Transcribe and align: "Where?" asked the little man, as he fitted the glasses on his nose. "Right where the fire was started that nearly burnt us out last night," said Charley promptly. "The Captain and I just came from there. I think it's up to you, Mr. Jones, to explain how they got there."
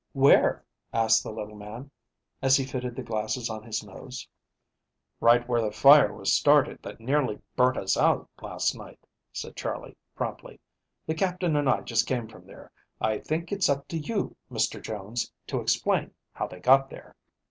"Where?" 0.13 0.65
asked 0.91 1.21
the 1.21 1.31
little 1.31 1.53
man, 1.55 1.91
as 2.41 2.57
he 2.57 2.65
fitted 2.65 2.95
the 2.95 3.03
glasses 3.03 3.51
on 3.51 3.61
his 3.61 3.83
nose. 3.83 4.27
"Right 5.19 5.47
where 5.47 5.61
the 5.61 5.71
fire 5.71 6.11
was 6.11 6.33
started 6.33 6.81
that 6.81 6.99
nearly 6.99 7.39
burnt 7.55 7.77
us 7.77 7.95
out 7.95 8.27
last 8.41 8.73
night," 8.73 8.99
said 9.31 9.55
Charley 9.55 9.95
promptly. 10.15 10.59
"The 11.05 11.13
Captain 11.13 11.55
and 11.55 11.69
I 11.69 11.81
just 11.81 12.07
came 12.07 12.27
from 12.27 12.47
there. 12.47 12.71
I 12.99 13.19
think 13.19 13.51
it's 13.51 13.69
up 13.69 13.87
to 13.89 13.97
you, 13.99 14.35
Mr. 14.51 14.81
Jones, 14.81 15.31
to 15.45 15.61
explain 15.61 16.15
how 16.33 16.47
they 16.47 16.61
got 16.61 16.89
there." 16.89 17.15